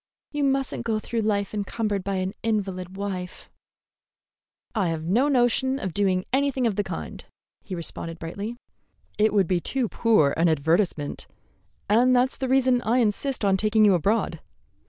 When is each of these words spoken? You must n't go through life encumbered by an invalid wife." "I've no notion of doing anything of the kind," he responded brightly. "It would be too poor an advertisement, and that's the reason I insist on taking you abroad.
You 0.31 0.43
must 0.43 0.73
n't 0.73 0.83
go 0.83 0.97
through 0.97 1.21
life 1.21 1.53
encumbered 1.53 2.03
by 2.03 2.15
an 2.15 2.33
invalid 2.41 2.97
wife." 2.97 3.51
"I've 4.73 5.03
no 5.03 5.27
notion 5.27 5.77
of 5.77 5.93
doing 5.93 6.25
anything 6.33 6.65
of 6.65 6.75
the 6.75 6.83
kind," 6.83 7.23
he 7.61 7.75
responded 7.75 8.17
brightly. 8.17 8.57
"It 9.19 9.31
would 9.31 9.45
be 9.47 9.61
too 9.61 9.87
poor 9.87 10.33
an 10.37 10.49
advertisement, 10.49 11.27
and 11.87 12.15
that's 12.15 12.37
the 12.37 12.49
reason 12.49 12.81
I 12.81 12.97
insist 12.97 13.45
on 13.45 13.57
taking 13.57 13.85
you 13.85 13.93
abroad. 13.93 14.39